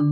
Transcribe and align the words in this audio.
In 0.00 0.06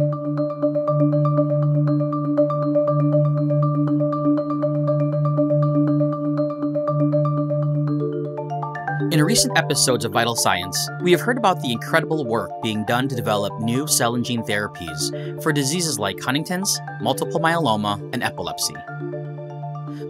recent 9.25 9.59
episodes 9.59 10.05
of 10.05 10.13
Vital 10.13 10.37
Science, 10.37 10.89
we 11.03 11.11
have 11.11 11.21
heard 11.21 11.37
about 11.37 11.61
the 11.61 11.73
incredible 11.73 12.25
work 12.25 12.53
being 12.63 12.85
done 12.85 13.09
to 13.09 13.17
develop 13.17 13.59
new 13.61 13.89
cell 13.89 14.15
and 14.15 14.25
gene 14.25 14.45
therapies 14.45 15.43
for 15.43 15.53
diseases 15.53 15.99
like 15.99 16.21
Huntington's, 16.21 16.79
multiple 17.01 17.41
myeloma, 17.41 17.99
and 18.13 18.23
epilepsy. 18.23 18.77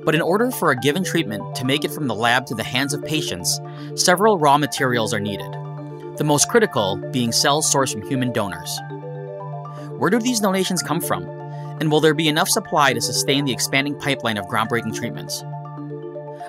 But 0.05 0.15
in 0.15 0.21
order 0.21 0.51
for 0.51 0.71
a 0.71 0.77
given 0.77 1.03
treatment 1.03 1.57
to 1.57 1.65
make 1.65 1.87
it 1.87 1.93
from 1.93 2.09
the 2.09 2.15
lab 2.15 2.45
to 2.47 2.55
the 2.55 2.63
hands 2.63 2.93
of 2.93 3.03
patients, 3.07 3.59
several 3.95 4.39
raw 4.39 4.59
materials 4.59 5.15
are 5.15 5.21
needed, 5.21 5.51
the 6.19 6.25
most 6.25 6.51
critical 6.51 6.97
being 7.11 7.33
cells 7.33 7.73
sourced 7.73 7.93
from 7.93 8.03
human 8.03 8.33
donors. 8.33 8.79
Where 10.03 10.11
do 10.11 10.19
these 10.19 10.41
donations 10.41 10.83
come 10.83 11.01
from? 11.01 11.23
And 11.79 11.89
will 11.89 12.01
there 12.01 12.13
be 12.13 12.27
enough 12.27 12.49
supply 12.49 12.93
to 12.93 13.01
sustain 13.01 13.45
the 13.45 13.53
expanding 13.53 13.97
pipeline 14.01 14.37
of 14.37 14.47
groundbreaking 14.47 14.97
treatments? 14.97 15.45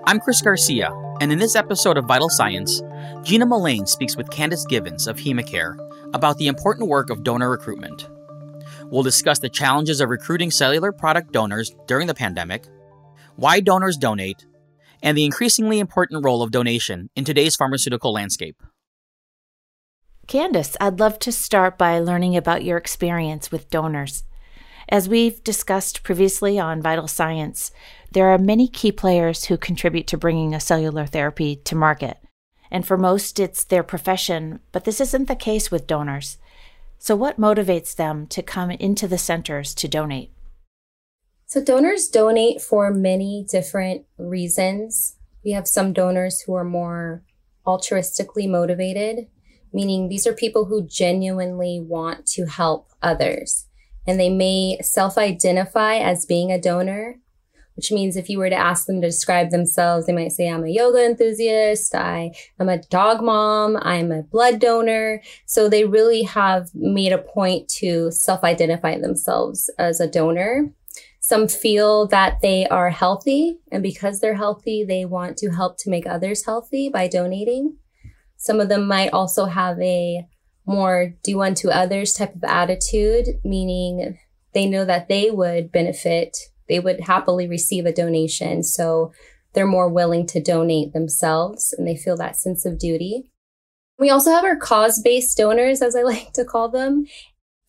I'm 0.06 0.20
Chris 0.20 0.42
Garcia, 0.42 0.90
and 1.22 1.32
in 1.32 1.38
this 1.38 1.56
episode 1.56 1.96
of 1.96 2.08
Vital 2.08 2.30
Science, 2.30 2.82
Gina 3.22 3.46
Mullane 3.46 3.86
speaks 3.86 4.18
with 4.18 4.32
Candice 4.32 4.68
Givens 4.68 5.06
of 5.06 5.18
HemaCare 5.18 5.78
about 6.16 6.40
the 6.40 6.48
important 6.48 6.90
work 6.90 7.12
of 7.12 7.24
donor 7.24 7.52
recruitment. 7.52 8.10
We'll 8.86 9.04
discuss 9.04 9.38
the 9.38 9.50
challenges 9.50 10.02
of 10.02 10.10
recruiting 10.10 10.50
cellular 10.50 10.92
product 10.92 11.32
donors 11.32 11.76
during 11.86 12.08
the 12.08 12.16
pandemic, 12.16 12.66
why 13.36 13.60
donors 13.60 13.98
donate, 13.98 14.48
and 15.04 15.16
the 15.16 15.26
increasingly 15.26 15.78
important 15.78 16.26
role 16.26 16.42
of 16.42 16.50
donation 16.50 17.12
in 17.16 17.24
today's 17.24 17.56
pharmaceutical 17.56 18.14
landscape. 18.14 18.56
Candice, 20.28 20.78
I'd 20.80 21.00
love 21.00 21.20
to 21.20 21.32
start 21.32 21.78
by 21.78 22.00
learning 22.00 22.38
about 22.38 22.64
your 22.64 22.78
experience 22.78 23.52
with 23.52 23.70
donors. 23.70 24.24
As 24.88 25.10
we've 25.10 25.44
discussed 25.44 26.04
previously 26.04 26.58
on 26.58 26.82
Vital 26.82 27.08
Science, 27.08 27.72
there 28.12 28.28
are 28.28 28.38
many 28.38 28.68
key 28.68 28.92
players 28.92 29.46
who 29.46 29.58
contribute 29.58 30.08
to 30.08 30.18
bringing 30.18 30.54
a 30.54 30.60
cellular 30.60 31.06
therapy 31.06 31.58
to 31.58 31.76
market. 31.76 32.18
And 32.72 32.88
for 32.88 32.98
most, 32.98 33.40
it's 33.40 33.64
their 33.64 33.84
profession, 33.84 34.60
but 34.72 34.86
this 34.86 35.02
isn't 35.02 35.28
the 35.28 35.36
case 35.36 35.70
with 35.70 35.88
donors. 35.88 36.38
So, 36.98 37.16
what 37.16 37.40
motivates 37.40 37.96
them 37.96 38.28
to 38.28 38.42
come 38.42 38.72
into 38.72 39.08
the 39.08 39.18
centers 39.18 39.76
to 39.76 39.88
donate? 39.88 40.32
So, 41.46 41.64
donors 41.64 42.08
donate 42.08 42.62
for 42.62 42.92
many 42.92 43.46
different 43.50 44.06
reasons. 44.18 45.18
We 45.44 45.52
have 45.52 45.68
some 45.68 45.92
donors 45.92 46.42
who 46.42 46.54
are 46.56 46.64
more 46.64 47.24
altruistically 47.68 48.50
motivated, 48.50 49.28
meaning 49.74 50.08
these 50.08 50.28
are 50.28 50.34
people 50.34 50.66
who 50.66 50.88
genuinely 50.88 51.80
want 51.82 52.26
to 52.28 52.46
help 52.46 52.90
others. 53.02 53.66
And 54.06 54.20
they 54.20 54.30
may 54.30 54.78
self 54.82 55.18
identify 55.18 55.96
as 55.96 56.26
being 56.26 56.52
a 56.52 56.62
donor, 56.62 57.20
which 57.76 57.92
means 57.92 58.16
if 58.16 58.30
you 58.30 58.38
were 58.38 58.50
to 58.50 58.56
ask 58.56 58.86
them 58.86 59.02
to 59.02 59.08
describe 59.08 59.50
themselves, 59.50 60.06
they 60.06 60.14
might 60.14 60.32
say, 60.32 60.50
I'm 60.50 60.64
a 60.64 60.70
yoga 60.70 61.06
enthusiast. 61.06 61.96
I 61.96 62.32
am 62.60 62.70
a 62.70 62.82
dog 62.82 63.24
mom. 63.24 63.78
I'm 63.82 64.12
a 64.12 64.24
blood 64.24 64.60
donor. 64.60 65.22
So 65.46 65.70
they 65.70 65.86
really 65.86 66.24
have 66.24 66.70
made 66.74 67.14
a 67.14 67.18
point 67.18 67.70
to 67.80 68.12
self 68.12 68.44
identify 68.44 69.00
themselves 69.00 69.70
as 69.80 70.00
a 70.00 70.08
donor. 70.08 70.72
Some 71.20 71.48
feel 71.48 72.06
that 72.08 72.42
they 72.42 72.68
are 72.68 72.90
healthy, 72.90 73.60
and 73.72 73.82
because 73.82 74.20
they're 74.20 74.36
healthy, 74.36 74.84
they 74.84 75.06
want 75.06 75.38
to 75.38 75.52
help 75.52 75.78
to 75.80 75.90
make 75.90 76.06
others 76.06 76.46
healthy 76.46 76.90
by 76.90 77.08
donating. 77.08 77.78
Some 78.44 78.60
of 78.60 78.68
them 78.68 78.88
might 78.90 79.14
also 79.14 79.46
have 79.46 79.80
a 79.80 80.28
more 80.66 81.14
do 81.24 81.42
unto 81.42 81.70
others 81.70 82.12
type 82.12 82.36
of 82.36 82.44
attitude, 82.44 83.40
meaning 83.46 84.18
they 84.54 84.66
know 84.66 84.84
that 84.84 85.08
they 85.08 85.32
would 85.32 85.72
benefit 85.72 86.38
they 86.68 86.80
would 86.80 87.02
happily 87.02 87.48
receive 87.48 87.86
a 87.86 87.94
donation. 87.94 88.64
So 88.64 89.14
they're 89.54 89.66
more 89.66 89.88
willing 89.88 90.26
to 90.28 90.42
donate 90.42 90.92
themselves 90.92 91.74
and 91.78 91.88
they 91.88 91.96
feel 91.96 92.18
that 92.18 92.36
sense 92.36 92.66
of 92.66 92.80
duty. 92.80 93.30
We 94.00 94.10
also 94.10 94.32
have 94.32 94.44
our 94.44 94.58
cause 94.58 95.02
based 95.02 95.38
donors, 95.38 95.82
as 95.82 95.96
I 95.96 96.02
like 96.04 96.34
to 96.34 96.44
call 96.44 96.68
them. 96.70 97.06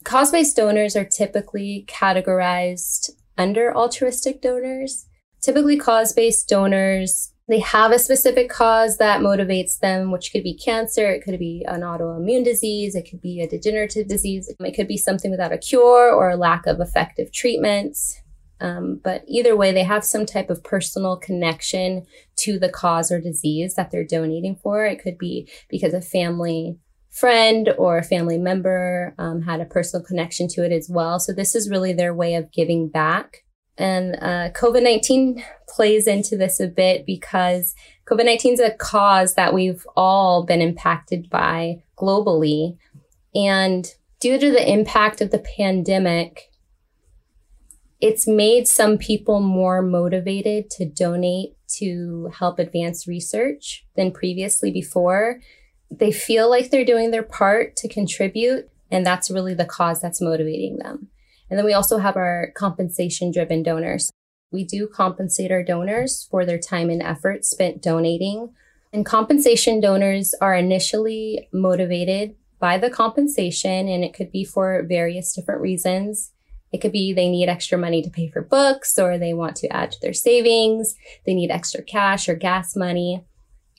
Cause 0.02 0.32
based 0.32 0.56
donors 0.56 0.96
are 0.96 1.04
typically 1.04 1.84
categorized 1.88 3.10
under 3.38 3.76
altruistic 3.76 4.42
donors. 4.42 5.06
Typically, 5.40 5.76
cause 5.78 6.12
based 6.12 6.48
donors, 6.48 7.33
they 7.48 7.58
have 7.58 7.92
a 7.92 7.98
specific 7.98 8.48
cause 8.48 8.96
that 8.96 9.20
motivates 9.20 9.78
them, 9.78 10.10
which 10.10 10.32
could 10.32 10.42
be 10.42 10.56
cancer, 10.56 11.10
it 11.10 11.22
could 11.22 11.38
be 11.38 11.64
an 11.68 11.82
autoimmune 11.82 12.44
disease, 12.44 12.94
it 12.94 13.08
could 13.08 13.20
be 13.20 13.42
a 13.42 13.48
degenerative 13.48 14.08
disease, 14.08 14.52
it 14.58 14.74
could 14.74 14.88
be 14.88 14.96
something 14.96 15.30
without 15.30 15.52
a 15.52 15.58
cure 15.58 16.10
or 16.10 16.30
a 16.30 16.36
lack 16.36 16.66
of 16.66 16.80
effective 16.80 17.32
treatments. 17.32 18.20
Um, 18.60 19.00
but 19.04 19.24
either 19.28 19.56
way, 19.56 19.72
they 19.72 19.82
have 19.82 20.04
some 20.04 20.24
type 20.24 20.48
of 20.48 20.64
personal 20.64 21.18
connection 21.18 22.06
to 22.36 22.58
the 22.58 22.70
cause 22.70 23.12
or 23.12 23.20
disease 23.20 23.74
that 23.74 23.90
they're 23.90 24.06
donating 24.06 24.56
for. 24.56 24.86
It 24.86 25.02
could 25.02 25.18
be 25.18 25.48
because 25.68 25.92
a 25.92 26.00
family 26.00 26.78
friend 27.10 27.74
or 27.78 27.98
a 27.98 28.02
family 28.02 28.38
member 28.38 29.14
um, 29.18 29.42
had 29.42 29.60
a 29.60 29.66
personal 29.66 30.04
connection 30.04 30.48
to 30.48 30.64
it 30.64 30.72
as 30.72 30.88
well. 30.90 31.20
So 31.20 31.32
this 31.32 31.54
is 31.54 31.70
really 31.70 31.92
their 31.92 32.14
way 32.14 32.34
of 32.34 32.50
giving 32.52 32.88
back. 32.88 33.43
And 33.76 34.16
uh, 34.16 34.50
COVID 34.52 34.82
19 34.82 35.42
plays 35.68 36.06
into 36.06 36.36
this 36.36 36.60
a 36.60 36.68
bit 36.68 37.04
because 37.06 37.74
COVID 38.06 38.24
19 38.24 38.54
is 38.54 38.60
a 38.60 38.70
cause 38.70 39.34
that 39.34 39.54
we've 39.54 39.86
all 39.96 40.44
been 40.44 40.60
impacted 40.60 41.28
by 41.28 41.82
globally. 41.98 42.76
And 43.34 43.92
due 44.20 44.38
to 44.38 44.50
the 44.50 44.70
impact 44.70 45.20
of 45.20 45.30
the 45.30 45.44
pandemic, 45.56 46.52
it's 48.00 48.26
made 48.26 48.68
some 48.68 48.98
people 48.98 49.40
more 49.40 49.82
motivated 49.82 50.70
to 50.70 50.84
donate 50.84 51.56
to 51.78 52.30
help 52.38 52.58
advance 52.58 53.08
research 53.08 53.86
than 53.96 54.12
previously 54.12 54.70
before. 54.70 55.40
They 55.90 56.12
feel 56.12 56.50
like 56.50 56.70
they're 56.70 56.84
doing 56.84 57.10
their 57.10 57.22
part 57.22 57.76
to 57.76 57.88
contribute, 57.88 58.68
and 58.90 59.06
that's 59.06 59.30
really 59.30 59.54
the 59.54 59.64
cause 59.64 60.00
that's 60.00 60.20
motivating 60.20 60.78
them. 60.78 61.08
And 61.50 61.58
then 61.58 61.66
we 61.66 61.72
also 61.72 61.98
have 61.98 62.16
our 62.16 62.52
compensation 62.54 63.30
driven 63.30 63.62
donors. 63.62 64.10
We 64.50 64.64
do 64.64 64.86
compensate 64.86 65.50
our 65.50 65.62
donors 65.62 66.26
for 66.30 66.44
their 66.44 66.58
time 66.58 66.90
and 66.90 67.02
effort 67.02 67.44
spent 67.44 67.82
donating. 67.82 68.54
And 68.92 69.04
compensation 69.04 69.80
donors 69.80 70.34
are 70.40 70.54
initially 70.54 71.48
motivated 71.52 72.36
by 72.60 72.78
the 72.78 72.88
compensation, 72.88 73.88
and 73.88 74.04
it 74.04 74.14
could 74.14 74.30
be 74.30 74.44
for 74.44 74.84
various 74.88 75.34
different 75.34 75.60
reasons. 75.60 76.30
It 76.72 76.80
could 76.80 76.92
be 76.92 77.12
they 77.12 77.28
need 77.28 77.48
extra 77.48 77.78
money 77.78 78.02
to 78.02 78.10
pay 78.10 78.28
for 78.28 78.42
books 78.42 78.98
or 78.98 79.16
they 79.16 79.34
want 79.34 79.54
to 79.56 79.68
add 79.68 79.92
to 79.92 80.00
their 80.00 80.12
savings. 80.12 80.96
They 81.24 81.34
need 81.34 81.50
extra 81.50 81.82
cash 81.82 82.28
or 82.28 82.34
gas 82.34 82.74
money. 82.74 83.24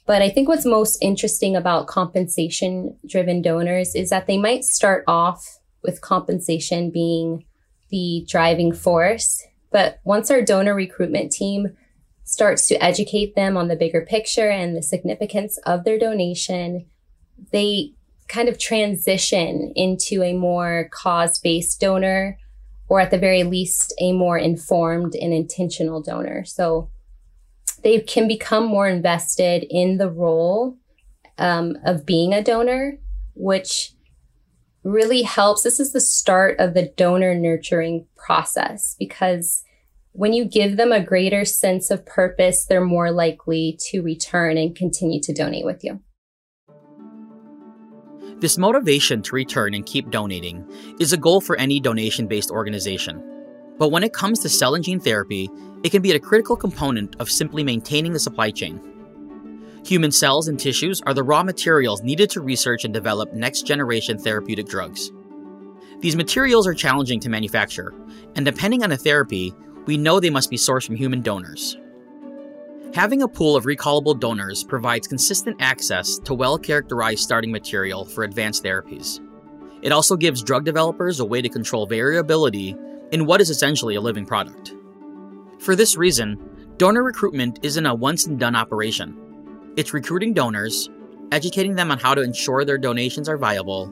But 0.05 0.21
I 0.21 0.29
think 0.29 0.47
what's 0.47 0.65
most 0.65 0.97
interesting 1.01 1.55
about 1.55 1.87
compensation 1.87 2.97
driven 3.05 3.41
donors 3.41 3.95
is 3.95 4.11
that 4.11 4.27
they 4.27 4.37
might 4.37 4.63
start 4.63 5.03
off 5.07 5.59
with 5.81 6.01
compensation 6.01 6.91
being 6.91 7.43
the 7.89 8.25
driving 8.27 8.73
force. 8.73 9.43
But 9.71 9.99
once 10.03 10.31
our 10.31 10.41
donor 10.41 10.75
recruitment 10.75 11.31
team 11.31 11.75
starts 12.23 12.67
to 12.67 12.83
educate 12.83 13.35
them 13.35 13.55
on 13.55 13.67
the 13.67 13.75
bigger 13.75 14.01
picture 14.01 14.49
and 14.49 14.75
the 14.75 14.81
significance 14.81 15.57
of 15.65 15.83
their 15.83 15.99
donation, 15.99 16.85
they 17.51 17.93
kind 18.27 18.49
of 18.49 18.57
transition 18.57 19.71
into 19.75 20.23
a 20.23 20.33
more 20.33 20.89
cause 20.91 21.39
based 21.39 21.79
donor 21.79 22.37
or 22.87 22.99
at 22.99 23.11
the 23.11 23.17
very 23.17 23.43
least, 23.43 23.93
a 23.99 24.13
more 24.13 24.37
informed 24.37 25.15
and 25.15 25.33
intentional 25.33 26.01
donor. 26.01 26.45
So 26.45 26.89
they 27.83 27.99
can 27.99 28.27
become 28.27 28.65
more 28.65 28.87
invested 28.87 29.65
in 29.69 29.97
the 29.97 30.09
role 30.09 30.77
um, 31.37 31.77
of 31.83 32.05
being 32.05 32.33
a 32.33 32.43
donor, 32.43 32.97
which 33.33 33.91
really 34.85 35.23
helps. 35.23 35.63
This 35.63 35.79
is 35.79 35.91
the 35.91 35.99
start 35.99 36.57
of 36.59 36.73
the 36.73 36.93
donor 36.95 37.35
nurturing 37.35 38.05
process 38.15 38.95
because 38.97 39.63
when 40.13 40.31
you 40.31 40.45
give 40.45 40.77
them 40.77 40.93
a 40.93 41.03
greater 41.03 41.43
sense 41.43 41.91
of 41.91 42.05
purpose, 42.05 42.65
they're 42.65 42.85
more 42.85 43.11
likely 43.11 43.77
to 43.89 44.01
return 44.01 44.57
and 44.57 44.75
continue 44.75 45.19
to 45.21 45.33
donate 45.33 45.65
with 45.65 45.83
you. 45.83 45.99
This 48.39 48.57
motivation 48.57 49.21
to 49.23 49.35
return 49.35 49.73
and 49.73 49.85
keep 49.85 50.11
donating 50.11 50.65
is 50.99 51.13
a 51.13 51.17
goal 51.17 51.41
for 51.41 51.57
any 51.57 51.79
donation 51.79 52.27
based 52.27 52.51
organization. 52.51 53.23
But 53.77 53.89
when 53.89 54.03
it 54.03 54.13
comes 54.13 54.39
to 54.39 54.49
cell 54.49 54.75
and 54.75 54.83
gene 54.83 54.99
therapy, 54.99 55.49
it 55.83 55.89
can 55.89 56.01
be 56.01 56.11
a 56.11 56.19
critical 56.19 56.55
component 56.55 57.15
of 57.19 57.29
simply 57.29 57.63
maintaining 57.63 58.13
the 58.13 58.19
supply 58.19 58.51
chain. 58.51 58.79
Human 59.85 60.11
cells 60.11 60.47
and 60.47 60.59
tissues 60.59 60.99
are 61.01 61.13
the 61.13 61.21
raw 61.21 61.43
materials 61.43 62.01
needed 62.01 62.31
to 62.31 62.41
research 62.41 62.85
and 62.85 62.93
develop 62.93 63.33
next 63.33 63.67
generation 63.67 64.17
therapeutic 64.17 64.65
drugs. 64.65 65.11
These 65.99 66.15
materials 66.15 66.65
are 66.65 66.73
challenging 66.73 67.19
to 67.19 67.29
manufacture, 67.29 67.93
and 68.35 68.43
depending 68.43 68.83
on 68.83 68.89
the 68.89 68.97
therapy, 68.97 69.53
we 69.85 69.95
know 69.95 70.19
they 70.19 70.31
must 70.31 70.49
be 70.49 70.57
sourced 70.57 70.87
from 70.87 70.95
human 70.95 71.21
donors. 71.21 71.77
Having 72.95 73.21
a 73.21 73.27
pool 73.27 73.55
of 73.55 73.65
recallable 73.65 74.19
donors 74.19 74.63
provides 74.63 75.07
consistent 75.07 75.57
access 75.59 76.17
to 76.17 76.33
well 76.33 76.57
characterized 76.57 77.21
starting 77.21 77.51
material 77.51 78.05
for 78.05 78.23
advanced 78.23 78.63
therapies. 78.63 79.19
It 79.83 79.91
also 79.91 80.15
gives 80.15 80.41
drug 80.41 80.65
developers 80.65 81.19
a 81.19 81.25
way 81.25 81.43
to 81.43 81.49
control 81.49 81.85
variability 81.85 82.75
in 83.11 83.27
what 83.27 83.39
is 83.39 83.51
essentially 83.51 83.93
a 83.93 84.01
living 84.01 84.25
product. 84.25 84.73
For 85.59 85.75
this 85.75 85.95
reason, 85.95 86.39
donor 86.77 87.03
recruitment 87.03 87.59
isn't 87.61 87.85
a 87.85 87.93
once 87.93 88.25
and 88.25 88.39
done 88.39 88.55
operation. 88.55 89.21
It's 89.77 89.93
recruiting 89.93 90.33
donors, 90.33 90.89
educating 91.33 91.75
them 91.75 91.91
on 91.91 91.99
how 91.99 92.15
to 92.15 92.21
ensure 92.21 92.63
their 92.63 92.77
donations 92.77 93.27
are 93.27 93.37
viable, 93.37 93.91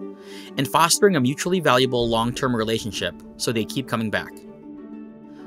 and 0.55 0.65
fostering 0.65 1.17
a 1.17 1.19
mutually 1.19 1.59
valuable 1.59 2.07
long 2.07 2.33
term 2.33 2.55
relationship 2.55 3.13
so 3.35 3.51
they 3.51 3.65
keep 3.65 3.89
coming 3.89 4.09
back. 4.09 4.31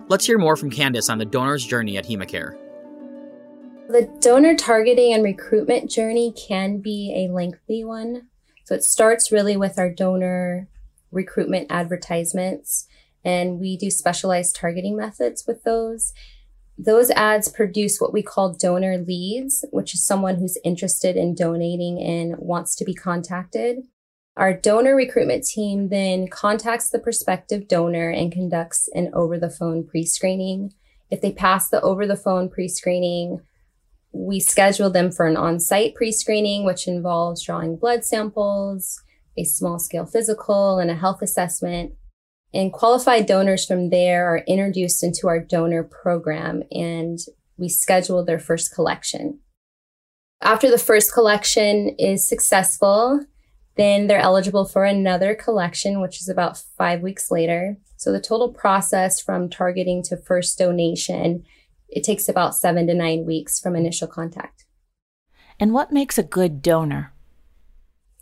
Let's 0.09 0.27
hear 0.27 0.37
more 0.37 0.56
from 0.56 0.71
Candace 0.71 1.09
on 1.09 1.17
the 1.17 1.25
donor's 1.25 1.65
journey 1.65 1.97
at 1.97 2.05
HemaCare. 2.05 2.55
The 3.88 4.12
donor 4.21 4.55
targeting 4.55 5.15
and 5.15 5.25
recruitment 5.25 5.91
journey 5.91 6.35
can 6.37 6.81
be 6.81 7.15
a 7.17 7.33
lengthy 7.33 7.83
one. 7.83 8.29
So 8.65 8.75
it 8.75 8.85
starts 8.85 9.33
really 9.33 9.56
with 9.56 9.79
our 9.79 9.88
donor 9.88 10.69
recruitment 11.12 11.69
advertisements, 11.71 12.88
and 13.25 13.59
we 13.59 13.79
do 13.79 13.91
specialized 13.91 14.55
targeting 14.55 14.97
methods 14.97 15.47
with 15.47 15.62
those. 15.62 16.12
Those 16.78 17.11
ads 17.11 17.49
produce 17.49 18.00
what 18.00 18.12
we 18.12 18.23
call 18.23 18.52
donor 18.52 18.99
leads, 18.99 19.64
which 19.70 19.94
is 19.94 20.05
someone 20.05 20.37
who's 20.37 20.58
interested 20.62 21.17
in 21.17 21.34
donating 21.34 21.99
and 21.99 22.37
wants 22.38 22.75
to 22.76 22.84
be 22.84 22.94
contacted. 22.94 23.78
Our 24.37 24.52
donor 24.52 24.94
recruitment 24.94 25.44
team 25.44 25.88
then 25.88 26.28
contacts 26.28 26.90
the 26.90 26.99
prospective 26.99 27.69
donor 27.69 28.11
and 28.11 28.31
conducts 28.31 28.88
an 28.94 29.11
over 29.14 29.38
the 29.38 29.49
phone 29.49 29.87
pre 29.87 30.05
screening. 30.05 30.75
If 31.11 31.23
they 31.23 31.32
pass 31.32 31.70
the 31.70 31.81
over 31.81 32.06
the 32.06 32.17
phone 32.17 32.50
pre 32.50 32.69
screening, 32.69 33.40
we 34.12 34.38
schedule 34.38 34.90
them 34.90 35.11
for 35.11 35.26
an 35.26 35.38
on 35.38 35.58
site 35.58 35.94
pre 35.94 36.12
screening, 36.12 36.67
which 36.67 36.87
involves 36.87 37.43
drawing 37.43 37.76
blood 37.76 38.05
samples, 38.05 39.02
a 39.38 39.44
small 39.44 39.78
scale 39.78 40.05
physical, 40.05 40.78
and 40.78 40.90
a 40.90 40.94
health 40.94 41.23
assessment. 41.23 41.93
And 42.56 42.73
qualified 42.73 43.26
donors 43.26 43.67
from 43.67 43.91
there 43.91 44.25
are 44.32 44.43
introduced 44.49 45.05
into 45.05 45.29
our 45.29 45.38
donor 45.38 45.85
program 45.85 46.62
and 46.73 47.19
we 47.58 47.69
schedule 47.69 48.25
their 48.25 48.38
first 48.38 48.75
collection. 48.75 49.41
After 50.41 50.70
the 50.70 50.79
first 50.79 51.12
collection 51.12 51.94
is 51.99 52.26
successful, 52.26 53.26
then 53.76 54.06
they're 54.06 54.19
eligible 54.19 54.64
for 54.64 54.87
another 54.87 55.35
collection, 55.35 56.00
which 56.00 56.19
is 56.19 56.31
about 56.31 56.56
five 56.79 57.03
weeks 57.03 57.31
later. 57.31 57.76
So 57.99 58.11
the 58.11 58.23
total 58.23 58.55
process 58.55 59.20
from 59.20 59.50
targeting 59.50 60.02
to 60.05 60.17
first 60.17 60.56
donation, 60.56 61.44
it 61.91 62.05
takes 62.05 62.26
about 62.26 62.55
seven 62.55 62.87
to 62.87 62.94
nine 62.94 63.26
weeks 63.26 63.61
from 63.61 63.76
initial 63.76 64.09
contact. 64.09 64.64
And 65.61 65.75
what 65.75 65.93
makes 65.93 66.17
a 66.17 66.23
good 66.23 66.62
donor? 66.62 67.12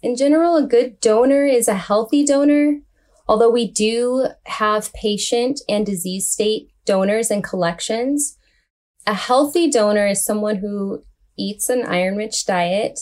In 0.03 0.17
general, 0.17 0.57
a 0.57 0.67
good 0.67 0.99
donor 0.99 1.47
is 1.47 1.69
a 1.69 1.75
healthy 1.75 2.27
donor. 2.27 2.81
Although 3.27 3.51
we 3.51 3.71
do 3.71 4.29
have 4.45 4.93
patient 4.93 5.61
and 5.69 5.87
disease 5.87 6.29
state 6.29 6.69
donors 6.85 7.31
and 7.31 7.43
collections, 7.43 8.37
a 9.07 9.15
healthy 9.15 9.71
donor 9.71 10.07
is 10.07 10.25
someone 10.25 10.57
who 10.57 11.03
eats 11.37 11.69
an 11.69 11.85
iron 11.85 12.17
rich 12.17 12.45
diet, 12.45 13.01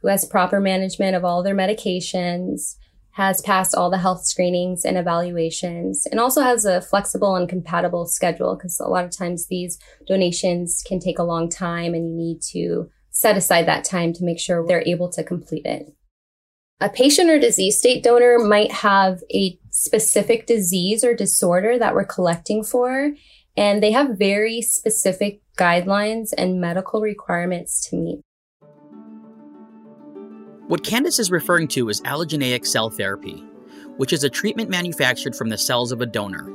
who 0.00 0.08
has 0.08 0.24
proper 0.24 0.60
management 0.60 1.16
of 1.16 1.24
all 1.24 1.42
their 1.42 1.54
medications, 1.54 2.76
has 3.12 3.42
passed 3.42 3.74
all 3.74 3.90
the 3.90 3.98
health 3.98 4.24
screenings 4.24 4.84
and 4.84 4.96
evaluations, 4.96 6.06
and 6.06 6.18
also 6.18 6.42
has 6.42 6.64
a 6.64 6.80
flexible 6.80 7.36
and 7.36 7.48
compatible 7.48 8.06
schedule 8.06 8.56
because 8.56 8.80
a 8.80 8.88
lot 8.88 9.04
of 9.04 9.10
times 9.10 9.46
these 9.46 9.78
donations 10.06 10.82
can 10.86 10.98
take 10.98 11.18
a 11.18 11.24
long 11.24 11.48
time 11.48 11.94
and 11.94 12.10
you 12.10 12.16
need 12.16 12.40
to 12.40 12.90
set 13.10 13.36
aside 13.36 13.66
that 13.66 13.84
time 13.84 14.12
to 14.14 14.24
make 14.24 14.38
sure 14.38 14.66
they're 14.66 14.82
able 14.86 15.10
to 15.10 15.22
complete 15.22 15.66
it. 15.66 15.94
A 16.80 16.88
patient 16.88 17.30
or 17.30 17.38
disease 17.38 17.78
state 17.78 18.02
donor 18.02 18.38
might 18.38 18.72
have 18.72 19.22
a 19.32 19.58
specific 19.82 20.46
disease 20.46 21.04
or 21.04 21.14
disorder 21.14 21.78
that 21.78 21.94
we're 21.94 22.04
collecting 22.04 22.62
for, 22.62 23.12
and 23.56 23.82
they 23.82 23.90
have 23.90 24.18
very 24.18 24.62
specific 24.62 25.40
guidelines 25.58 26.32
and 26.36 26.60
medical 26.60 27.00
requirements 27.00 27.88
to 27.88 27.96
meet. 27.96 28.20
What 30.68 30.84
Candace 30.84 31.18
is 31.18 31.30
referring 31.30 31.68
to 31.68 31.88
is 31.88 32.00
allogeneic 32.02 32.64
cell 32.66 32.88
therapy, 32.88 33.44
which 33.96 34.12
is 34.12 34.24
a 34.24 34.30
treatment 34.30 34.70
manufactured 34.70 35.36
from 35.36 35.48
the 35.48 35.58
cells 35.58 35.92
of 35.92 36.00
a 36.00 36.06
donor, 36.06 36.50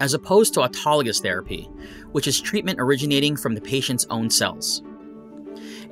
as 0.00 0.12
opposed 0.12 0.52
to 0.54 0.60
autologous 0.60 1.22
therapy, 1.22 1.70
which 2.10 2.26
is 2.26 2.40
treatment 2.40 2.80
originating 2.80 3.36
from 3.36 3.54
the 3.54 3.60
patient's 3.60 4.06
own 4.10 4.28
cells. 4.28 4.82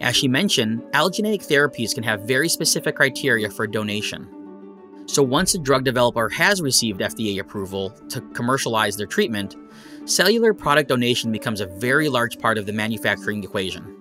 As 0.01 0.17
she 0.17 0.29
mentioned, 0.29 0.83
allogeneic 0.93 1.47
therapies 1.47 1.95
can 1.95 2.03
have 2.03 2.23
very 2.23 2.49
specific 2.49 2.97
criteria 2.97 3.49
for 3.49 3.67
donation. 3.67 4.29
So 5.11 5.25
once 5.25 5.57
a 5.57 5.59
drug 5.59 5.83
developer 5.83 6.29
has 6.29 6.63
received 6.63 7.01
FDA 7.01 7.41
approval 7.41 7.91
to 8.11 8.21
commercialize 8.33 8.97
their 8.97 9.09
treatment, 9.09 9.57
cellular 10.05 10.55
product 10.55 10.89
donation 10.89 11.33
becomes 11.33 11.61
a 11.61 11.67
very 11.67 12.09
large 12.09 12.39
part 12.39 12.59
of 12.59 12.65
the 12.65 12.73
manufacturing 12.73 13.43
equation. 13.43 13.97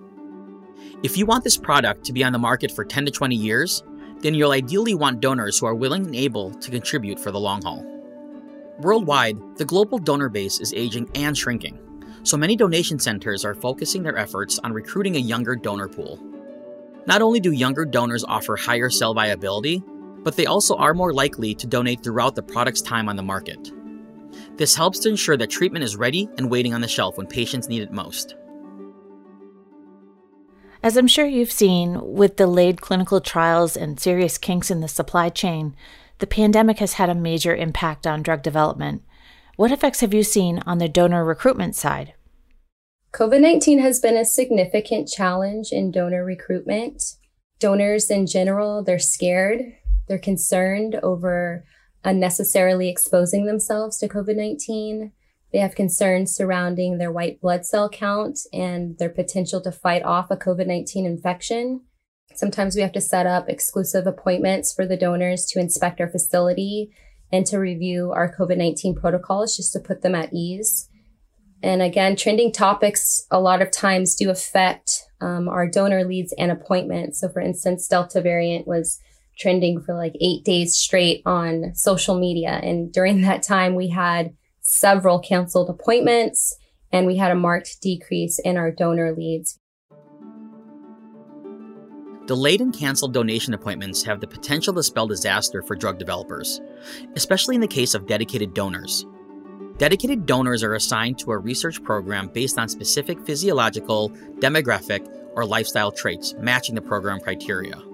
If 1.02 1.18
you 1.18 1.26
want 1.26 1.42
this 1.42 1.56
product 1.56 2.04
to 2.04 2.12
be 2.12 2.22
on 2.22 2.32
the 2.32 2.38
market 2.38 2.70
for 2.70 2.84
10 2.84 3.06
to 3.06 3.10
20 3.10 3.34
years, 3.34 3.82
then 4.20 4.34
you'll 4.34 4.52
ideally 4.52 4.94
want 4.94 5.20
donors 5.20 5.58
who 5.58 5.66
are 5.66 5.74
willing 5.74 6.06
and 6.06 6.14
able 6.14 6.52
to 6.52 6.70
contribute 6.70 7.18
for 7.18 7.32
the 7.32 7.40
long 7.40 7.60
haul. 7.62 7.84
Worldwide, 8.78 9.36
the 9.56 9.64
global 9.64 9.98
donor 9.98 10.28
base 10.28 10.60
is 10.60 10.72
aging 10.74 11.10
and 11.16 11.36
shrinking, 11.36 11.76
so 12.22 12.36
many 12.36 12.54
donation 12.54 13.00
centers 13.00 13.44
are 13.44 13.56
focusing 13.56 14.04
their 14.04 14.16
efforts 14.16 14.60
on 14.60 14.72
recruiting 14.72 15.16
a 15.16 15.18
younger 15.18 15.56
donor 15.56 15.88
pool. 15.88 16.20
Not 17.06 17.20
only 17.20 17.40
do 17.40 17.50
younger 17.50 17.84
donors 17.84 18.22
offer 18.22 18.54
higher 18.54 18.90
cell 18.90 19.12
viability, 19.12 19.82
but 20.22 20.36
they 20.36 20.46
also 20.46 20.76
are 20.76 20.94
more 20.94 21.12
likely 21.12 21.54
to 21.54 21.66
donate 21.66 22.02
throughout 22.02 22.34
the 22.34 22.42
product's 22.42 22.82
time 22.82 23.08
on 23.08 23.16
the 23.16 23.22
market. 23.22 23.72
This 24.56 24.74
helps 24.74 24.98
to 25.00 25.08
ensure 25.08 25.36
that 25.36 25.50
treatment 25.50 25.84
is 25.84 25.96
ready 25.96 26.28
and 26.36 26.50
waiting 26.50 26.74
on 26.74 26.80
the 26.80 26.88
shelf 26.88 27.16
when 27.16 27.26
patients 27.26 27.68
need 27.68 27.82
it 27.82 27.92
most. 27.92 28.34
As 30.82 30.96
I'm 30.96 31.06
sure 31.06 31.26
you've 31.26 31.52
seen, 31.52 31.98
with 32.00 32.36
delayed 32.36 32.80
clinical 32.80 33.20
trials 33.20 33.76
and 33.76 34.00
serious 34.00 34.38
kinks 34.38 34.70
in 34.70 34.80
the 34.80 34.88
supply 34.88 35.28
chain, 35.28 35.76
the 36.20 36.26
pandemic 36.26 36.78
has 36.78 36.94
had 36.94 37.10
a 37.10 37.14
major 37.14 37.54
impact 37.54 38.06
on 38.06 38.22
drug 38.22 38.42
development. 38.42 39.02
What 39.56 39.72
effects 39.72 40.00
have 40.00 40.14
you 40.14 40.22
seen 40.22 40.62
on 40.66 40.78
the 40.78 40.88
donor 40.88 41.24
recruitment 41.24 41.76
side? 41.76 42.14
COVID 43.12 43.40
19 43.40 43.80
has 43.80 44.00
been 44.00 44.16
a 44.16 44.24
significant 44.24 45.08
challenge 45.08 45.72
in 45.72 45.90
donor 45.90 46.24
recruitment. 46.24 47.02
Donors 47.58 48.10
in 48.10 48.26
general, 48.26 48.82
they're 48.82 48.98
scared, 48.98 49.74
they're 50.10 50.18
concerned 50.18 50.96
over 51.04 51.64
unnecessarily 52.02 52.88
exposing 52.88 53.46
themselves 53.46 53.96
to 53.98 54.08
COVID 54.08 54.34
19. 54.36 55.12
They 55.52 55.58
have 55.60 55.76
concerns 55.76 56.34
surrounding 56.34 56.98
their 56.98 57.12
white 57.12 57.40
blood 57.40 57.64
cell 57.64 57.88
count 57.88 58.40
and 58.52 58.98
their 58.98 59.08
potential 59.08 59.60
to 59.60 59.70
fight 59.70 60.02
off 60.02 60.28
a 60.28 60.36
COVID 60.36 60.66
19 60.66 61.06
infection. 61.06 61.82
Sometimes 62.34 62.74
we 62.74 62.82
have 62.82 62.90
to 62.92 63.00
set 63.00 63.26
up 63.26 63.48
exclusive 63.48 64.04
appointments 64.04 64.74
for 64.74 64.84
the 64.84 64.96
donors 64.96 65.46
to 65.46 65.60
inspect 65.60 66.00
our 66.00 66.08
facility 66.08 66.90
and 67.30 67.46
to 67.46 67.58
review 67.58 68.10
our 68.10 68.34
COVID 68.34 68.56
19 68.56 68.96
protocols 68.96 69.56
just 69.56 69.72
to 69.74 69.78
put 69.78 70.02
them 70.02 70.16
at 70.16 70.32
ease. 70.32 70.88
And 71.62 71.82
again, 71.82 72.16
trending 72.16 72.50
topics 72.50 73.26
a 73.30 73.38
lot 73.38 73.62
of 73.62 73.70
times 73.70 74.16
do 74.16 74.28
affect 74.28 75.04
um, 75.20 75.48
our 75.48 75.68
donor 75.68 76.02
leads 76.02 76.34
and 76.36 76.50
appointments. 76.50 77.20
So, 77.20 77.28
for 77.28 77.40
instance, 77.40 77.86
Delta 77.86 78.20
variant 78.20 78.66
was 78.66 78.98
trending 79.38 79.80
for 79.80 79.94
like 79.94 80.14
eight 80.20 80.44
days 80.44 80.76
straight 80.76 81.22
on 81.26 81.74
social 81.74 82.18
media. 82.18 82.60
And 82.62 82.92
during 82.92 83.20
that 83.22 83.42
time, 83.42 83.74
we 83.74 83.88
had 83.88 84.34
several 84.60 85.18
canceled 85.18 85.70
appointments, 85.70 86.56
and 86.92 87.06
we 87.06 87.16
had 87.16 87.30
a 87.32 87.36
marked 87.36 87.80
decrease 87.80 88.38
in 88.38 88.56
our 88.56 88.70
donor 88.70 89.14
leads. 89.16 89.58
Delayed 92.26 92.60
and 92.60 92.72
canceled 92.72 93.12
donation 93.12 93.54
appointments 93.54 94.04
have 94.04 94.20
the 94.20 94.26
potential 94.26 94.72
to 94.74 94.84
spell 94.84 95.08
disaster 95.08 95.62
for 95.62 95.74
drug 95.74 95.98
developers, 95.98 96.60
especially 97.16 97.56
in 97.56 97.60
the 97.60 97.66
case 97.66 97.92
of 97.92 98.06
dedicated 98.06 98.54
donors. 98.54 99.04
Dedicated 99.78 100.26
donors 100.26 100.62
are 100.62 100.74
assigned 100.74 101.18
to 101.18 101.32
a 101.32 101.38
research 101.38 101.82
program 101.82 102.28
based 102.28 102.56
on 102.56 102.68
specific 102.68 103.18
physiological, 103.26 104.10
demographic, 104.38 105.08
or 105.34 105.44
lifestyle 105.44 105.90
traits 105.90 106.34
matching 106.38 106.76
the 106.76 106.82
program 106.82 107.18
criteria. 107.18 107.89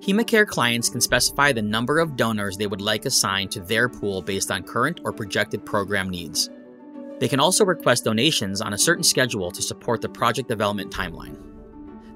HemaCare 0.00 0.46
clients 0.46 0.88
can 0.88 1.02
specify 1.02 1.52
the 1.52 1.60
number 1.60 1.98
of 1.98 2.16
donors 2.16 2.56
they 2.56 2.66
would 2.66 2.80
like 2.80 3.04
assigned 3.04 3.50
to 3.50 3.60
their 3.60 3.86
pool 3.86 4.22
based 4.22 4.50
on 4.50 4.62
current 4.62 4.98
or 5.04 5.12
projected 5.12 5.66
program 5.66 6.08
needs. 6.08 6.48
They 7.18 7.28
can 7.28 7.38
also 7.38 7.66
request 7.66 8.04
donations 8.04 8.62
on 8.62 8.72
a 8.72 8.78
certain 8.78 9.04
schedule 9.04 9.50
to 9.50 9.60
support 9.60 10.00
the 10.00 10.08
project 10.08 10.48
development 10.48 10.90
timeline. 10.90 11.36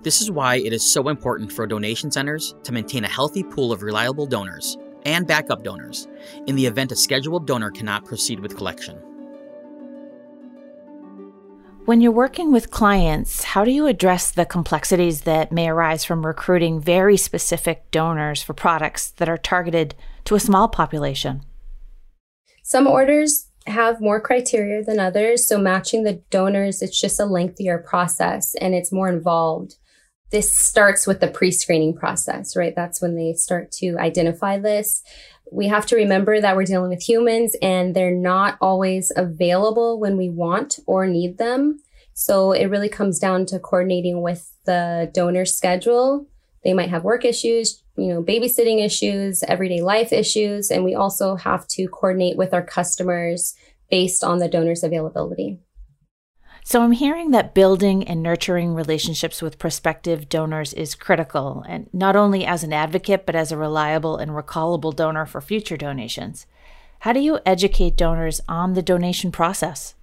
This 0.03 0.23
is 0.23 0.31
why 0.31 0.57
it 0.57 0.73
is 0.73 0.83
so 0.83 1.11
important 1.11 1.53
for 1.53 1.67
donation 1.67 2.11
centers 2.11 2.55
to 2.63 2.73
maintain 2.73 3.05
a 3.05 3.09
healthy 3.09 3.43
pool 3.43 3.71
of 3.71 3.83
reliable 3.83 4.27
donors 4.27 4.79
and 5.05 5.27
backup 5.27 5.63
donors 5.63 6.09
in 6.47 6.57
the 6.57 6.65
event 6.65 6.91
a 6.91 6.97
scheduled 6.97 7.47
donor 7.47 7.71
cannot 7.71 8.07
proceed 8.07 8.41
with 8.41 8.57
collection. 8.57 8.99
When 11.85 12.01
you're 12.01 12.13
working 12.13 12.51
with 12.51 12.71
clients, 12.71 13.45
how 13.45 13.63
do 13.63 13.71
you 13.71 13.87
address 13.87 14.31
the 14.31 14.47
complexities 14.47 15.23
that 15.23 15.53
may 15.53 15.69
arise 15.69 16.03
from 16.03 16.25
recruiting 16.25 16.81
very 16.81 17.19
specific 17.19 17.91
donors 17.91 18.43
for 18.43 18.55
products 18.55 19.11
that 19.11 19.29
are 19.29 19.37
targeted 19.37 19.95
to 20.25 20.35
a 20.35 20.41
small 20.41 20.67
population? 20.67 21.43
Some 22.63 22.87
orders 22.87 23.51
have 23.67 24.01
more 24.01 24.19
criteria 24.19 24.83
than 24.83 24.99
others. 24.99 25.47
So 25.47 25.59
matching 25.59 26.05
the 26.05 26.23
donors, 26.31 26.81
it's 26.81 26.99
just 26.99 27.21
a 27.21 27.27
lengthier 27.27 27.77
process 27.77 28.55
and 28.55 28.75
it's 28.75 28.91
more 28.91 29.11
involved. 29.11 29.75
This 30.35 30.53
starts 30.53 31.07
with 31.07 31.21
the 31.21 31.29
pre 31.29 31.53
screening 31.53 31.95
process, 31.95 32.57
right? 32.57 32.75
That's 32.75 33.01
when 33.01 33.15
they 33.15 33.35
start 33.35 33.71
to 33.75 33.97
identify 34.01 34.59
this. 34.59 35.05
We 35.53 35.69
have 35.69 35.87
to 35.87 35.95
remember 35.95 36.41
that 36.41 36.57
we're 36.57 36.65
dealing 36.65 36.91
with 36.91 37.09
humans 37.09 37.55
and 37.63 37.95
they're 37.95 38.11
not 38.11 38.59
always 38.61 39.13
available 39.15 40.01
when 40.01 40.17
we 40.17 40.31
want 40.31 40.81
or 40.89 41.07
need 41.07 41.39
them. 41.39 41.79
So 42.15 42.51
it 42.51 42.67
really 42.67 42.89
comes 42.89 43.21
down 43.21 43.47
to 43.47 43.61
coordinating 43.61 44.23
with 44.23 44.53
the 44.65 45.09
donor 45.15 45.45
schedule. 45.45 46.27
They 46.65 46.75
might 46.75 46.91
have 46.91 47.05
work 47.05 47.25
issues, 47.25 47.85
you 47.97 48.09
know, 48.09 48.21
babysitting 48.21 48.85
issues, 48.85 49.45
everyday 49.45 49.83
life 49.83 50.13
issues, 50.13 50.69
and 50.69 50.83
we 50.83 50.97
also 50.97 51.37
have 51.37 51.69
to 51.69 51.87
coordinate 51.87 52.37
with 52.37 52.53
our 52.53 52.65
customers 52.65 53.55
based 53.89 54.25
on 54.25 54.39
the 54.39 54.49
donor's 54.49 54.83
availability. 54.83 55.61
So 56.67 56.81
I'm 56.81 56.93
hearing 56.93 57.31
that 57.31 57.55
building 57.55 58.09
and 58.09 58.23
nurturing 58.23 58.73
relationships 58.75 59.43
with 59.43 59.59
prospective 59.59 60.31
donors 60.31 60.73
is 60.73 60.95
critical, 60.95 61.63
and 61.69 61.91
not 61.93 62.17
only 62.17 62.47
as 62.47 62.65
an 62.65 62.73
advocate, 62.73 63.27
but 63.27 63.35
as 63.35 63.53
a 63.53 63.59
reliable 63.59 64.17
and 64.17 64.31
recallable 64.31 64.97
donor 64.97 65.27
for 65.27 65.43
future 65.43 65.77
donations. 65.77 66.47
How 67.01 67.13
do 67.13 67.21
you 67.21 67.39
educate 67.45 67.99
donors 67.99 68.41
on 68.49 68.73
the 68.73 68.81
donation 68.81 69.31
process? 69.31 69.95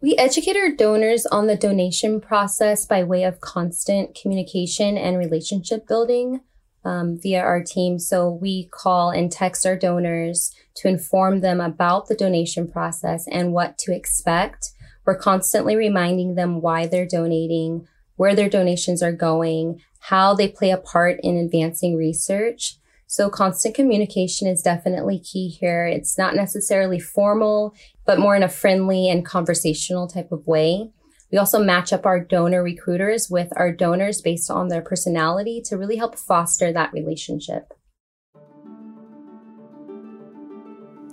We 0.00 0.14
educate 0.16 0.56
our 0.56 0.70
donors 0.70 1.26
on 1.26 1.48
the 1.48 1.56
donation 1.56 2.20
process 2.20 2.86
by 2.86 3.02
way 3.02 3.24
of 3.24 3.40
constant 3.40 4.14
communication 4.14 4.96
and 4.96 5.18
relationship 5.18 5.88
building 5.88 6.42
um, 6.84 7.18
via 7.20 7.40
our 7.40 7.64
team. 7.64 7.98
So 7.98 8.30
we 8.30 8.68
call 8.70 9.10
and 9.10 9.32
text 9.32 9.66
our 9.66 9.76
donors 9.76 10.54
to 10.76 10.88
inform 10.88 11.40
them 11.40 11.60
about 11.60 12.06
the 12.06 12.14
donation 12.14 12.70
process 12.70 13.26
and 13.26 13.52
what 13.52 13.76
to 13.78 13.92
expect. 13.92 14.70
We're 15.04 15.16
constantly 15.16 15.76
reminding 15.76 16.34
them 16.34 16.60
why 16.60 16.86
they're 16.86 17.06
donating, 17.06 17.86
where 18.16 18.34
their 18.34 18.48
donations 18.48 19.02
are 19.02 19.12
going, 19.12 19.82
how 20.00 20.34
they 20.34 20.48
play 20.48 20.70
a 20.70 20.76
part 20.76 21.18
in 21.22 21.36
advancing 21.36 21.96
research. 21.96 22.76
So 23.06 23.28
constant 23.28 23.74
communication 23.74 24.48
is 24.48 24.62
definitely 24.62 25.18
key 25.18 25.48
here. 25.48 25.86
It's 25.86 26.18
not 26.18 26.34
necessarily 26.34 26.98
formal, 26.98 27.74
but 28.06 28.18
more 28.18 28.34
in 28.34 28.42
a 28.42 28.48
friendly 28.48 29.08
and 29.08 29.24
conversational 29.24 30.08
type 30.08 30.32
of 30.32 30.46
way. 30.46 30.90
We 31.30 31.38
also 31.38 31.62
match 31.62 31.92
up 31.92 32.06
our 32.06 32.20
donor 32.20 32.62
recruiters 32.62 33.28
with 33.28 33.52
our 33.56 33.72
donors 33.72 34.20
based 34.20 34.50
on 34.50 34.68
their 34.68 34.82
personality 34.82 35.60
to 35.66 35.76
really 35.76 35.96
help 35.96 36.16
foster 36.16 36.72
that 36.72 36.92
relationship. 36.92 37.74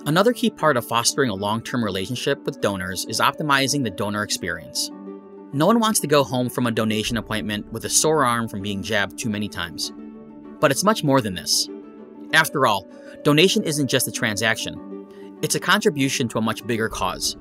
Another 0.08 0.34
key 0.34 0.50
part 0.50 0.78
of 0.78 0.88
fostering 0.88 1.30
a 1.30 1.36
long 1.36 1.62
term 1.62 1.84
relationship 1.84 2.44
with 2.44 2.60
donors 2.60 3.06
is 3.06 3.20
optimizing 3.20 3.84
the 3.84 3.92
donor 3.92 4.24
experience. 4.24 4.90
No 5.54 5.68
one 5.68 5.80
wants 5.80 6.00
to 6.00 6.08
go 6.08 6.24
home 6.24 6.50
from 6.50 6.66
a 6.66 6.72
donation 6.72 7.18
appointment 7.18 7.72
with 7.72 7.86
a 7.86 7.90
sore 7.90 8.26
arm 8.26 8.48
from 8.48 8.64
being 8.64 8.82
jabbed 8.82 9.20
too 9.20 9.30
many 9.30 9.48
times. 9.48 9.94
But 10.60 10.72
it's 10.72 10.84
much 10.84 11.04
more 11.04 11.22
than 11.22 11.36
this. 11.36 11.70
After 12.34 12.66
all, 12.66 12.88
donation 13.24 13.64
isn't 13.64 13.90
just 13.90 14.08
a 14.08 14.12
transaction, 14.12 15.08
it's 15.44 15.56
a 15.56 15.60
contribution 15.60 16.28
to 16.30 16.40
a 16.40 16.42
much 16.42 16.66
bigger 16.66 16.90
cause. 16.90 17.38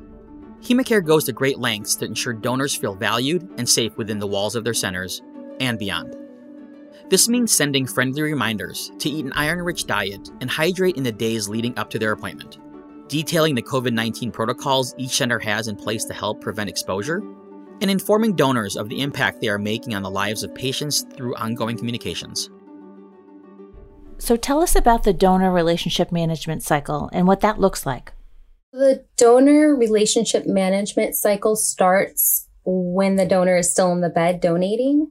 HemaCare 0.60 1.04
goes 1.04 1.24
to 1.24 1.32
great 1.32 1.58
lengths 1.58 1.94
to 1.96 2.04
ensure 2.04 2.34
donors 2.34 2.74
feel 2.74 2.94
valued 2.94 3.48
and 3.56 3.66
safe 3.66 3.96
within 3.96 4.18
the 4.18 4.26
walls 4.26 4.54
of 4.54 4.64
their 4.64 4.74
centers 4.74 5.22
and 5.60 5.78
beyond. 5.78 6.14
This 7.10 7.28
means 7.28 7.50
sending 7.50 7.88
friendly 7.88 8.22
reminders 8.22 8.92
to 9.00 9.10
eat 9.10 9.24
an 9.24 9.32
iron 9.32 9.60
rich 9.62 9.86
diet 9.86 10.30
and 10.40 10.48
hydrate 10.48 10.96
in 10.96 11.02
the 11.02 11.10
days 11.10 11.48
leading 11.48 11.76
up 11.76 11.90
to 11.90 11.98
their 11.98 12.12
appointment, 12.12 12.58
detailing 13.08 13.56
the 13.56 13.62
COVID 13.62 13.92
19 13.92 14.30
protocols 14.30 14.94
each 14.96 15.16
center 15.16 15.40
has 15.40 15.66
in 15.66 15.74
place 15.74 16.04
to 16.04 16.14
help 16.14 16.40
prevent 16.40 16.70
exposure, 16.70 17.20
and 17.80 17.90
informing 17.90 18.36
donors 18.36 18.76
of 18.76 18.88
the 18.88 19.00
impact 19.00 19.40
they 19.40 19.48
are 19.48 19.58
making 19.58 19.92
on 19.96 20.04
the 20.04 20.10
lives 20.10 20.44
of 20.44 20.54
patients 20.54 21.04
through 21.16 21.34
ongoing 21.34 21.76
communications. 21.76 22.48
So 24.18 24.36
tell 24.36 24.62
us 24.62 24.76
about 24.76 25.02
the 25.02 25.12
donor 25.12 25.50
relationship 25.50 26.12
management 26.12 26.62
cycle 26.62 27.10
and 27.12 27.26
what 27.26 27.40
that 27.40 27.58
looks 27.58 27.84
like. 27.84 28.12
The 28.72 29.04
donor 29.16 29.74
relationship 29.74 30.46
management 30.46 31.16
cycle 31.16 31.56
starts 31.56 32.46
when 32.64 33.16
the 33.16 33.26
donor 33.26 33.56
is 33.56 33.72
still 33.72 33.90
in 33.90 34.00
the 34.00 34.10
bed 34.10 34.40
donating. 34.40 35.10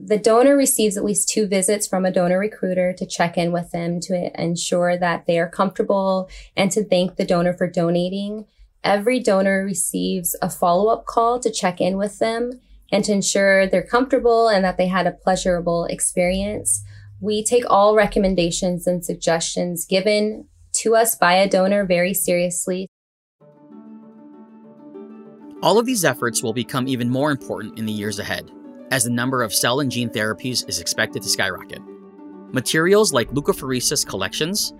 The 0.00 0.18
donor 0.18 0.56
receives 0.56 0.96
at 0.96 1.04
least 1.04 1.28
two 1.28 1.48
visits 1.48 1.88
from 1.88 2.04
a 2.04 2.12
donor 2.12 2.38
recruiter 2.38 2.92
to 2.92 3.04
check 3.04 3.36
in 3.36 3.50
with 3.50 3.72
them 3.72 3.98
to 4.02 4.30
ensure 4.40 4.96
that 4.96 5.26
they 5.26 5.40
are 5.40 5.48
comfortable 5.48 6.30
and 6.56 6.70
to 6.70 6.84
thank 6.84 7.16
the 7.16 7.24
donor 7.24 7.52
for 7.52 7.68
donating. 7.68 8.46
Every 8.84 9.18
donor 9.18 9.64
receives 9.64 10.36
a 10.40 10.48
follow 10.48 10.86
up 10.86 11.04
call 11.04 11.40
to 11.40 11.50
check 11.50 11.80
in 11.80 11.96
with 11.96 12.20
them 12.20 12.60
and 12.92 13.04
to 13.04 13.12
ensure 13.12 13.66
they're 13.66 13.82
comfortable 13.82 14.46
and 14.46 14.64
that 14.64 14.76
they 14.76 14.86
had 14.86 15.08
a 15.08 15.12
pleasurable 15.12 15.86
experience. 15.86 16.84
We 17.20 17.42
take 17.42 17.64
all 17.68 17.96
recommendations 17.96 18.86
and 18.86 19.04
suggestions 19.04 19.84
given 19.84 20.46
to 20.74 20.94
us 20.94 21.16
by 21.16 21.34
a 21.34 21.48
donor 21.48 21.84
very 21.84 22.14
seriously. 22.14 22.86
All 25.60 25.76
of 25.76 25.86
these 25.86 26.04
efforts 26.04 26.40
will 26.40 26.52
become 26.52 26.86
even 26.86 27.10
more 27.10 27.32
important 27.32 27.80
in 27.80 27.86
the 27.86 27.92
years 27.92 28.20
ahead, 28.20 28.48
as 28.90 29.04
the 29.04 29.10
number 29.10 29.42
of 29.42 29.54
cell 29.54 29.80
and 29.80 29.90
gene 29.90 30.10
therapies 30.10 30.68
is 30.68 30.80
expected 30.80 31.22
to 31.22 31.28
skyrocket. 31.28 31.82
Materials 32.52 33.12
like 33.12 33.28
leukapheresis 33.30 34.06
collections, 34.06 34.72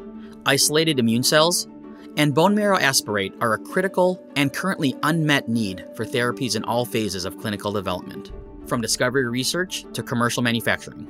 isolated 0.46 0.98
immune 0.98 1.22
cells, 1.22 1.68
and 2.16 2.34
bone 2.34 2.54
marrow 2.54 2.78
aspirate 2.78 3.34
are 3.40 3.52
a 3.52 3.58
critical 3.58 4.22
and 4.36 4.52
currently 4.52 4.96
unmet 5.02 5.48
need 5.48 5.84
for 5.94 6.04
therapies 6.04 6.56
in 6.56 6.64
all 6.64 6.84
phases 6.84 7.24
of 7.24 7.38
clinical 7.38 7.70
development, 7.70 8.32
from 8.66 8.80
discovery 8.80 9.28
research 9.28 9.84
to 9.92 10.02
commercial 10.02 10.42
manufacturing. 10.42 11.06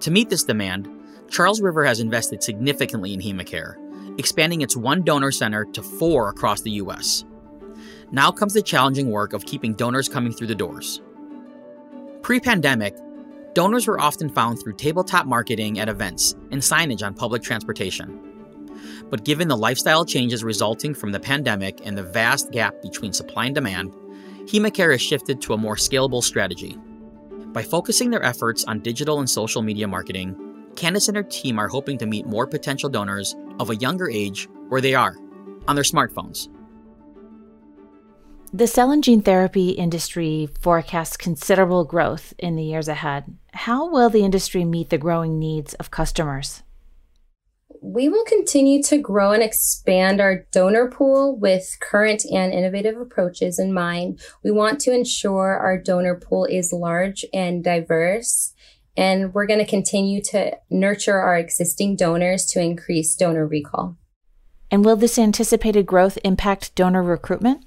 To 0.00 0.10
meet 0.10 0.30
this 0.30 0.42
demand, 0.42 0.88
Charles 1.28 1.60
River 1.60 1.84
has 1.84 2.00
invested 2.00 2.42
significantly 2.42 3.14
in 3.14 3.20
HemaCare, 3.20 4.18
expanding 4.18 4.62
its 4.62 4.76
one 4.76 5.02
donor 5.02 5.30
center 5.30 5.64
to 5.66 5.82
four 5.82 6.28
across 6.28 6.62
the 6.62 6.72
U.S. 6.72 7.24
Now 8.10 8.32
comes 8.32 8.54
the 8.54 8.62
challenging 8.62 9.10
work 9.10 9.32
of 9.32 9.46
keeping 9.46 9.74
donors 9.74 10.08
coming 10.08 10.32
through 10.32 10.48
the 10.48 10.54
doors. 10.54 11.00
Pre 12.22 12.38
pandemic, 12.38 12.96
donors 13.54 13.86
were 13.86 14.00
often 14.00 14.28
found 14.28 14.60
through 14.60 14.74
tabletop 14.74 15.26
marketing 15.26 15.78
at 15.78 15.88
events 15.88 16.34
and 16.50 16.60
signage 16.60 17.04
on 17.04 17.14
public 17.14 17.42
transportation. 17.42 18.20
But 19.08 19.24
given 19.24 19.48
the 19.48 19.56
lifestyle 19.56 20.04
changes 20.04 20.44
resulting 20.44 20.94
from 20.94 21.12
the 21.12 21.20
pandemic 21.20 21.80
and 21.84 21.96
the 21.96 22.02
vast 22.02 22.50
gap 22.50 22.82
between 22.82 23.12
supply 23.12 23.46
and 23.46 23.54
demand, 23.54 23.92
HemaCare 24.44 24.92
has 24.92 25.02
shifted 25.02 25.40
to 25.42 25.54
a 25.54 25.58
more 25.58 25.76
scalable 25.76 26.22
strategy. 26.22 26.76
By 27.52 27.62
focusing 27.62 28.10
their 28.10 28.22
efforts 28.22 28.64
on 28.64 28.80
digital 28.80 29.18
and 29.18 29.28
social 29.28 29.62
media 29.62 29.88
marketing, 29.88 30.36
Candace 30.76 31.08
and 31.08 31.16
her 31.16 31.22
team 31.22 31.58
are 31.58 31.68
hoping 31.68 31.98
to 31.98 32.06
meet 32.06 32.26
more 32.26 32.46
potential 32.46 32.88
donors 32.88 33.34
of 33.58 33.70
a 33.70 33.76
younger 33.76 34.08
age 34.08 34.48
where 34.68 34.80
they 34.80 34.94
are, 34.94 35.16
on 35.66 35.74
their 35.74 35.84
smartphones. 35.84 36.48
The 38.52 38.66
cell 38.66 38.90
and 38.90 39.02
gene 39.02 39.22
therapy 39.22 39.70
industry 39.70 40.48
forecasts 40.60 41.16
considerable 41.16 41.84
growth 41.84 42.34
in 42.38 42.56
the 42.56 42.64
years 42.64 42.88
ahead. 42.88 43.36
How 43.52 43.88
will 43.88 44.10
the 44.10 44.24
industry 44.24 44.64
meet 44.64 44.90
the 44.90 44.98
growing 44.98 45.38
needs 45.38 45.74
of 45.74 45.90
customers? 45.90 46.62
we 47.82 48.08
will 48.08 48.24
continue 48.24 48.82
to 48.82 48.98
grow 48.98 49.32
and 49.32 49.42
expand 49.42 50.20
our 50.20 50.46
donor 50.52 50.88
pool 50.88 51.36
with 51.36 51.76
current 51.80 52.24
and 52.30 52.52
innovative 52.52 53.00
approaches 53.00 53.58
in 53.58 53.72
mind. 53.72 54.20
We 54.44 54.50
want 54.50 54.80
to 54.80 54.92
ensure 54.92 55.56
our 55.56 55.78
donor 55.78 56.14
pool 56.14 56.44
is 56.44 56.72
large 56.72 57.24
and 57.32 57.64
diverse. 57.64 58.52
And 58.96 59.32
we're 59.32 59.46
going 59.46 59.60
to 59.60 59.66
continue 59.66 60.20
to 60.24 60.58
nurture 60.68 61.18
our 61.18 61.38
existing 61.38 61.96
donors 61.96 62.44
to 62.46 62.60
increase 62.60 63.14
donor 63.14 63.46
recall. 63.46 63.96
And 64.70 64.84
will 64.84 64.96
this 64.96 65.18
anticipated 65.18 65.86
growth 65.86 66.18
impact 66.22 66.74
donor 66.74 67.02
recruitment? 67.02 67.64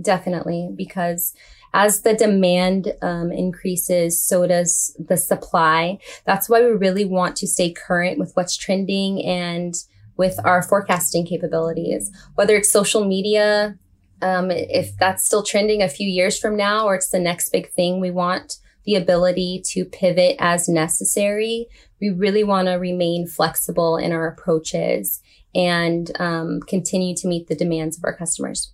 Definitely, 0.00 0.70
because 0.74 1.34
as 1.74 2.02
the 2.02 2.14
demand 2.14 2.92
um, 3.02 3.32
increases, 3.32 4.20
so 4.20 4.46
does 4.46 4.96
the 4.98 5.16
supply. 5.16 5.98
That's 6.26 6.48
why 6.48 6.60
we 6.60 6.70
really 6.70 7.04
want 7.04 7.36
to 7.36 7.46
stay 7.46 7.72
current 7.72 8.18
with 8.18 8.32
what's 8.34 8.56
trending 8.56 9.24
and 9.24 9.74
with 10.16 10.38
our 10.44 10.62
forecasting 10.62 11.26
capabilities, 11.26 12.10
whether 12.34 12.56
it's 12.56 12.70
social 12.70 13.04
media, 13.04 13.78
um, 14.20 14.50
if 14.50 14.96
that's 14.98 15.24
still 15.24 15.42
trending 15.42 15.82
a 15.82 15.88
few 15.88 16.08
years 16.08 16.38
from 16.38 16.56
now, 16.56 16.86
or 16.86 16.94
it's 16.94 17.08
the 17.08 17.18
next 17.18 17.50
big 17.50 17.70
thing, 17.70 18.00
we 18.00 18.10
want 18.10 18.58
the 18.84 18.94
ability 18.94 19.62
to 19.64 19.84
pivot 19.84 20.36
as 20.38 20.68
necessary. 20.68 21.66
We 22.00 22.10
really 22.10 22.44
want 22.44 22.68
to 22.68 22.74
remain 22.74 23.26
flexible 23.26 23.96
in 23.96 24.12
our 24.12 24.26
approaches 24.28 25.20
and 25.54 26.10
um, 26.20 26.60
continue 26.60 27.16
to 27.16 27.28
meet 27.28 27.48
the 27.48 27.54
demands 27.54 27.96
of 27.96 28.04
our 28.04 28.16
customers. 28.16 28.72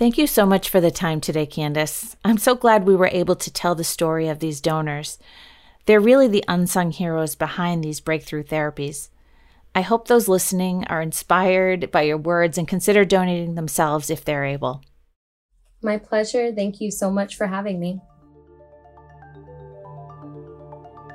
Thank 0.00 0.16
you 0.16 0.26
so 0.26 0.46
much 0.46 0.70
for 0.70 0.80
the 0.80 0.90
time 0.90 1.20
today, 1.20 1.44
Candace. 1.44 2.16
I'm 2.24 2.38
so 2.38 2.54
glad 2.54 2.86
we 2.86 2.96
were 2.96 3.10
able 3.12 3.36
to 3.36 3.52
tell 3.52 3.74
the 3.74 3.84
story 3.84 4.28
of 4.28 4.38
these 4.38 4.62
donors. 4.62 5.18
They're 5.84 6.00
really 6.00 6.26
the 6.26 6.42
unsung 6.48 6.90
heroes 6.90 7.34
behind 7.34 7.84
these 7.84 8.00
breakthrough 8.00 8.44
therapies. 8.44 9.10
I 9.74 9.82
hope 9.82 10.08
those 10.08 10.26
listening 10.26 10.86
are 10.86 11.02
inspired 11.02 11.90
by 11.90 12.00
your 12.04 12.16
words 12.16 12.56
and 12.56 12.66
consider 12.66 13.04
donating 13.04 13.56
themselves 13.56 14.08
if 14.08 14.24
they're 14.24 14.46
able. 14.46 14.80
My 15.82 15.98
pleasure. 15.98 16.50
Thank 16.50 16.80
you 16.80 16.90
so 16.90 17.10
much 17.10 17.36
for 17.36 17.46
having 17.46 17.78
me. 17.78 18.00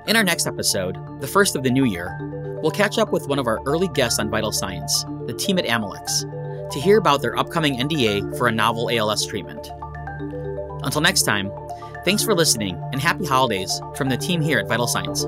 In 0.06 0.15
our 0.15 0.24
next 0.24 0.46
episode, 0.46 0.96
the 1.22 1.27
first 1.27 1.56
of 1.56 1.63
the 1.63 1.72
new 1.72 1.86
year, 1.86 2.60
we'll 2.62 2.70
catch 2.70 3.00
up 3.00 3.12
with 3.12 3.27
one 3.27 3.39
of 3.39 3.48
our 3.48 3.62
early 3.65 3.88
guests 3.88 4.20
on 4.20 4.30
Vital 4.30 4.51
Science, 4.51 5.06
the 5.25 5.34
team 5.34 5.58
at 5.58 5.65
Amylyx, 5.65 6.45
to 6.72 6.80
hear 6.80 6.98
about 6.98 7.22
their 7.22 7.38
upcoming 7.38 7.78
NDA 7.78 8.38
for 8.38 8.48
a 8.48 8.52
novel 8.52 8.90
ALS 8.92 9.26
treatment. 9.26 9.70
Until 10.84 11.02
next 11.02 11.24
time, 11.24 11.52
thanks 12.04 12.24
for 12.24 12.34
listening 12.34 12.82
and 12.92 13.02
happy 13.02 13.26
holidays 13.26 13.82
from 13.96 14.10
the 14.10 14.18
team 14.18 14.42
here 14.42 14.60
at 14.60 14.68
Vital 14.68 14.88
Science. 14.88 15.26